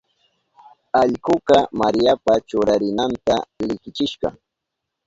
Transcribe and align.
Allkuka 1.01 1.57
Mariapa 1.79 2.33
churarinanta 2.47 3.35
likichishka. 3.67 4.27